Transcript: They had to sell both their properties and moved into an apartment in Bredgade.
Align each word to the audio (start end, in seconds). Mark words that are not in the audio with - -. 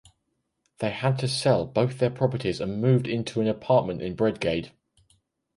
They 0.79 0.89
had 0.89 1.19
to 1.19 1.27
sell 1.27 1.63
both 1.67 1.99
their 1.99 2.09
properties 2.09 2.59
and 2.59 2.81
moved 2.81 3.05
into 3.05 3.39
an 3.39 3.45
apartment 3.47 4.01
in 4.01 4.15
Bredgade. 4.15 4.71